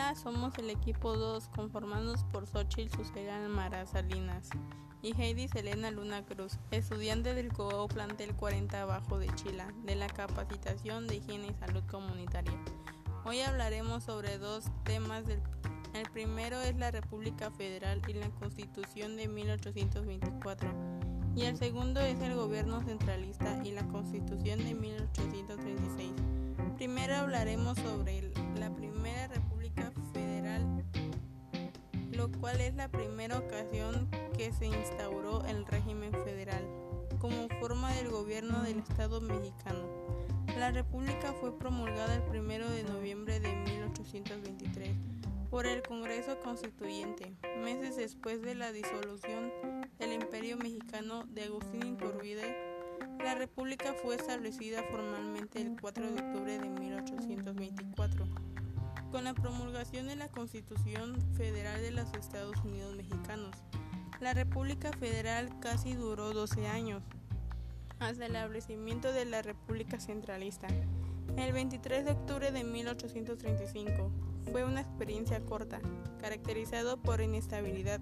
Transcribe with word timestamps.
Somos 0.00 0.56
el 0.58 0.70
equipo 0.70 1.14
2 1.14 1.50
conformados 1.54 2.24
por 2.32 2.46
Xochitl 2.46 2.96
Susegana 2.96 3.48
Mara 3.48 3.86
Salinas 3.86 4.48
y 5.02 5.14
Heidi 5.14 5.46
Selena 5.46 5.90
Luna 5.90 6.24
Cruz, 6.24 6.58
estudiante 6.70 7.34
del 7.34 7.52
COO 7.52 7.86
Plantel 7.86 8.34
40 8.34 8.86
Bajo 8.86 9.18
de 9.18 9.32
Chile, 9.34 9.62
de 9.84 9.94
la 9.94 10.08
capacitación 10.08 11.06
de 11.06 11.16
higiene 11.16 11.48
y 11.48 11.54
salud 11.54 11.82
comunitaria. 11.88 12.58
Hoy 13.24 13.40
hablaremos 13.40 14.02
sobre 14.02 14.38
dos 14.38 14.64
temas. 14.84 15.26
Del, 15.26 15.40
el 15.94 16.10
primero 16.10 16.60
es 16.60 16.76
la 16.76 16.90
República 16.90 17.50
Federal 17.52 18.00
y 18.08 18.14
la 18.14 18.30
Constitución 18.30 19.16
de 19.16 19.28
1824 19.28 20.68
y 21.36 21.42
el 21.42 21.56
segundo 21.56 22.00
es 22.00 22.20
el 22.20 22.34
gobierno 22.34 22.80
centralista 22.82 23.60
y 23.64 23.70
la 23.70 23.86
Constitución 23.88 24.58
de 24.64 24.74
1836. 24.74 26.10
Primero 26.76 27.16
hablaremos 27.16 27.78
sobre 27.78 28.32
la 28.58 28.74
Primera 28.74 29.28
República 29.28 29.49
lo 32.20 32.30
cual 32.32 32.60
es 32.60 32.74
la 32.74 32.90
primera 32.90 33.38
ocasión 33.38 34.06
que 34.36 34.52
se 34.52 34.66
instauró 34.66 35.42
el 35.46 35.64
régimen 35.64 36.12
federal 36.12 36.62
como 37.18 37.48
forma 37.60 37.94
del 37.94 38.10
gobierno 38.10 38.62
del 38.62 38.80
Estado 38.80 39.22
mexicano. 39.22 39.88
La 40.58 40.70
República 40.70 41.32
fue 41.40 41.58
promulgada 41.58 42.16
el 42.16 42.38
1 42.38 42.68
de 42.68 42.82
noviembre 42.82 43.40
de 43.40 43.56
1823 43.56 44.90
por 45.48 45.66
el 45.66 45.82
Congreso 45.82 46.38
Constituyente, 46.40 47.32
meses 47.64 47.96
después 47.96 48.42
de 48.42 48.54
la 48.54 48.70
disolución 48.70 49.50
del 49.98 50.12
Imperio 50.12 50.58
Mexicano 50.58 51.24
de 51.24 51.44
Agustín 51.44 51.86
Iturbide. 51.86 52.54
La 53.24 53.34
República 53.34 53.94
fue 53.94 54.16
establecida 54.16 54.82
formalmente 54.90 55.62
el 55.62 55.74
4 55.80 56.04
de 56.04 56.20
octubre 56.20 56.58
de 56.58 56.68
1824, 56.68 58.26
con 59.10 59.24
la 59.24 59.34
promulgación 59.34 60.06
de 60.06 60.16
la 60.16 60.28
Constitución 60.28 61.16
Federal 61.36 61.80
de 61.82 61.90
los 61.90 62.12
Estados 62.14 62.56
Unidos 62.64 62.94
Mexicanos. 62.94 63.56
La 64.20 64.34
República 64.34 64.92
Federal 64.92 65.48
casi 65.60 65.94
duró 65.94 66.32
12 66.32 66.68
años, 66.68 67.02
hasta 67.98 68.26
el 68.26 68.36
establecimiento 68.36 69.12
de 69.12 69.24
la 69.24 69.42
República 69.42 69.98
Centralista. 70.00 70.68
El 71.36 71.52
23 71.52 72.04
de 72.04 72.12
octubre 72.12 72.50
de 72.50 72.64
1835 72.64 74.10
fue 74.50 74.64
una 74.64 74.80
experiencia 74.80 75.40
corta, 75.40 75.80
caracterizado 76.20 76.96
por 77.00 77.20
inestabilidad 77.20 78.00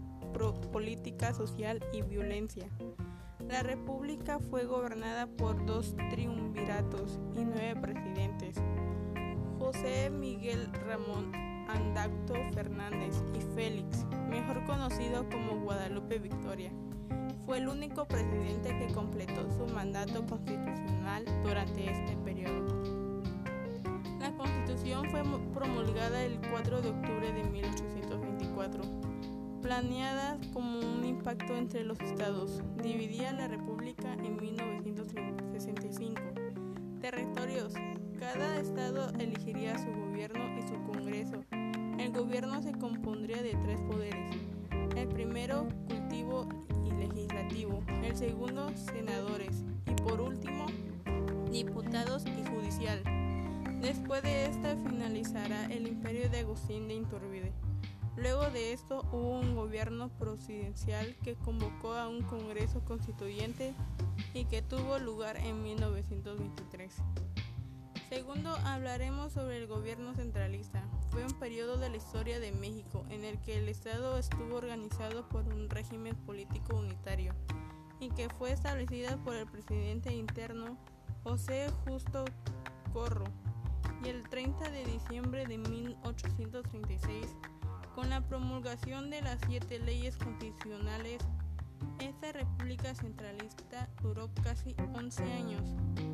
política, 0.73 1.35
social 1.35 1.85
y 1.93 2.03
violencia. 2.03 2.69
La 3.49 3.63
república 3.63 4.39
fue 4.39 4.65
gobernada 4.65 5.27
por 5.27 5.65
dos 5.65 5.95
triunviratos 6.11 7.19
y 7.35 7.45
nueve 7.45 7.81
presidentes. 7.81 8.57
José 9.69 10.09
Miguel 10.09 10.67
Ramón 10.87 11.31
Andacto 11.69 12.33
Fernández 12.55 13.23
y 13.35 13.55
Félix, 13.55 14.07
mejor 14.31 14.65
conocido 14.65 15.29
como 15.29 15.63
Guadalupe 15.63 16.19
Victoria, 16.19 16.73
fue 17.45 17.59
el 17.59 17.69
único 17.69 18.09
presidente 18.09 18.71
que 18.79 18.95
completó 18.95 19.47
su 19.59 19.67
mandato 19.75 20.25
constitucional 20.25 21.23
durante 21.43 21.85
este 21.85 22.17
periodo. 22.17 22.83
La 24.19 24.33
constitución 24.39 25.11
fue 25.11 25.23
promulgada 25.53 26.25
el 26.25 26.41
4 26.51 26.81
de 26.81 26.89
octubre 26.89 27.31
de 27.31 27.45
1824, 27.45 28.83
planeada 29.61 30.39
como 30.55 30.81
un 30.81 31.05
impacto 31.05 31.55
entre 31.55 31.85
los 31.85 32.01
estados. 32.01 32.63
Dividía 32.83 33.35
la 33.35 33.49
república 33.49 34.15
en 34.15 34.35
1965. 34.41 35.48
Cada 38.39 38.61
estado 38.61 39.11
elegiría 39.19 39.77
su 39.79 39.91
gobierno 39.91 40.45
y 40.59 40.63
su 40.63 40.75
congreso 40.85 41.45
el 41.99 42.13
gobierno 42.13 42.63
se 42.63 42.73
compondría 42.73 43.43
de 43.43 43.55
tres 43.57 43.81
poderes. 43.81 44.31
El 44.97 45.09
primero, 45.09 45.67
cultivo 45.89 46.49
y 46.87 46.93
legislativo. 46.93 47.83
El 48.03 48.17
segundo, 48.17 48.71
senadores. 48.77 49.65
Y 49.87 50.01
por 50.03 50.21
último, 50.21 50.67
diputados 51.51 52.25
y 52.25 52.49
judicial. 52.49 53.03
Después 53.81 54.23
de 54.23 54.47
esta 54.47 54.77
finalizará 54.89 55.67
el 55.67 55.89
imperio 55.89 56.31
de 56.31 56.39
Agustín 56.39 56.87
de 56.87 56.95
Iturbide. 56.95 57.53
Luego 58.17 58.49
de 58.51 58.73
esto 58.73 59.05
hubo 59.13 59.41
un 59.41 59.57
gobierno 59.57 60.09
presidencial 60.19 61.17
que 61.25 61.35
convocó 61.35 61.95
a 61.95 62.09
un 62.09 62.23
congreso 62.23 62.81
constituyente 62.85 63.75
y 64.35 64.45
que 64.45 64.63
tuvo 64.63 64.99
lugar 64.99 65.37
en 65.37 65.63
1923. 65.63 66.95
Segundo, 68.09 68.57
hablaremos 68.65 69.35
sobre 69.35 69.59
el 69.59 69.67
gobierno 69.67 70.15
centralista. 70.15 70.83
Fue 71.11 71.25
un 71.27 71.39
periodo 71.39 71.77
de 71.77 71.91
la 71.91 71.99
historia 71.99 72.41
de 72.41 72.53
México 72.53 73.05
en 73.11 73.23
el 73.23 73.39
que 73.41 73.59
el 73.59 73.69
Estado 73.69 74.17
estuvo 74.17 74.57
organizado 74.57 75.29
por 75.29 75.47
un 75.47 75.69
régimen 75.69 76.17
político 76.25 76.77
unitario 76.77 77.35
y 78.01 78.09
que 78.11 78.31
fue 78.31 78.53
establecida 78.53 79.19
por 79.19 79.37
el 79.37 79.47
presidente 79.47 80.11
interno 80.15 80.79
José 81.23 81.71
Justo 81.85 82.25
Corro. 82.95 83.27
Y 84.03 84.09
el 84.09 84.27
30 84.27 84.71
de 84.71 84.87
diciembre 84.87 85.45
de 85.45 85.59
1836, 85.59 87.37
con 87.95 88.09
la 88.09 88.27
promulgación 88.27 89.11
de 89.11 89.21
las 89.21 89.39
siete 89.47 89.81
leyes 89.81 90.17
constitucionales, 90.17 91.19
esta 91.99 92.33
república 92.33 92.95
centralista 92.95 93.89
duró 94.03 94.31
casi 94.43 94.75
11 94.95 95.23
años. 95.33 95.63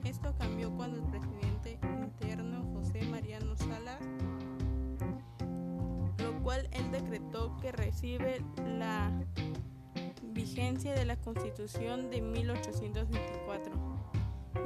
Esto 0.05 0.34
cambió 0.38 0.71
cuando 0.76 0.99
el 0.99 1.05
presidente 1.05 1.78
recibe 7.77 8.43
la 8.79 9.11
vigencia 10.23 10.93
de 10.95 11.05
la 11.05 11.17
Constitución 11.17 12.11
de 12.11 12.21
1824. 12.21 13.73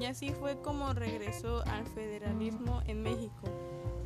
Y 0.00 0.04
así 0.06 0.30
fue 0.30 0.60
como 0.60 0.92
regresó 0.92 1.64
al 1.66 1.86
federalismo 1.86 2.82
en 2.86 3.02
México. 3.02 3.42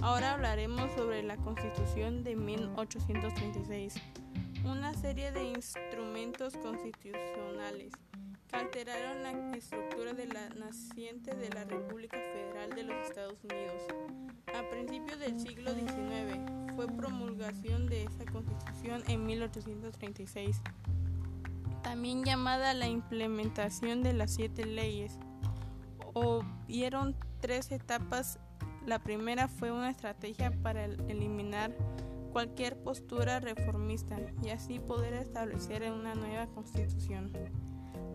Ahora 0.01 0.33
hablaremos 0.33 0.91
sobre 0.93 1.23
la 1.23 1.37
Constitución 1.37 2.25
de 2.25 2.35
1836 2.37 3.95
una 4.65 4.95
serie 4.95 5.33
de 5.33 5.45
instrumentos 5.45 6.57
constitucionales 6.57 7.93
que 8.49 8.57
alteraron 8.57 9.23
la 9.23 9.57
estructura 9.57 10.13
de 10.13 10.27
la 10.27 10.49
naciente 10.51 11.35
de 11.35 11.51
la 11.51 11.65
República 11.65 12.17
Federal 12.33 12.71
de 12.71 12.85
los 12.85 12.97
Estados 13.07 13.39
Unidos. 13.45 13.83
A 14.55 14.69
principios 14.71 15.19
del 15.19 15.41
siglo 15.41 15.73
XIX 15.73 16.62
fue 16.75 16.87
promulgación 16.87 17.87
de 17.87 18.05
esa 18.05 18.25
constitución 18.31 19.03
en 19.09 19.27
1836, 19.27 20.61
también 21.83 22.25
llamada 22.25 22.75
la 22.75 22.89
implementación 22.89 24.03
de 24.03 24.13
las 24.13 24.33
siete 24.33 24.65
leyes. 24.65 25.19
Hubieron 26.15 27.17
tres 27.41 27.73
etapas. 27.73 28.39
La 28.87 28.99
primera 28.99 29.49
fue 29.49 29.71
una 29.73 29.91
estrategia 29.91 30.53
para 30.63 30.85
eliminar 30.85 31.77
cualquier 32.33 32.77
postura 32.83 33.41
reformista 33.41 34.19
y 34.43 34.51
así 34.51 34.79
poder 34.79 35.15
establecer 35.15 35.91
una 35.91 36.15
nueva 36.15 36.47
constitución. 36.47 37.33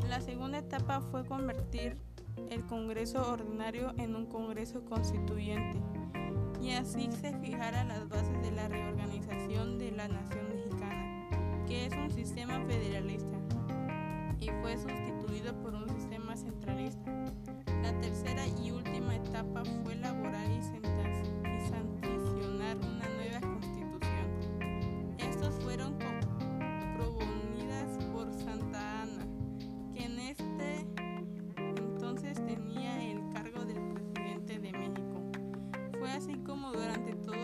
La 0.10 0.22
segunda 0.22 0.60
etapa 0.60 1.02
fue 1.02 1.26
convertir 1.26 1.98
el 2.50 2.66
Congreso 2.66 3.32
ordinario 3.32 3.94
en 3.98 4.16
un 4.16 4.26
Congreso 4.26 4.84
constituyente 4.86 5.80
y 6.62 6.72
así 6.72 7.10
se 7.12 7.34
fijara 7.40 7.84
las 7.84 8.08
bases 8.10 8.42
de 8.42 8.52
la 8.52 8.68
reorganización 8.68 9.78
de 9.78 9.92
la 9.92 10.08
nación 10.08 10.50
mexicana, 10.50 11.66
que 11.68 11.86
es 11.86 11.94
un 11.94 12.10
sistema 12.12 12.60
federalista 12.66 13.38
y 14.40 14.50
fue 14.62 14.78
sustituido 14.78 15.54
por 15.62 15.74
un 15.74 15.90
sistema 15.90 16.36
centralista. 16.36 17.12
La 17.82 18.00
tercera 18.00 18.46
y 18.62 18.72
última 18.72 19.16
etapa 19.16 19.64
fue 19.84 19.94
elaborar 19.94 20.50
durante 36.98 37.14
todo 37.26 37.37